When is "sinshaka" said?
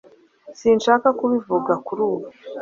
0.59-1.07